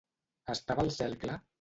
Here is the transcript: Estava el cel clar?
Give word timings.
Estava 0.55 0.87
el 0.87 0.93
cel 0.99 1.17
clar? 1.27 1.41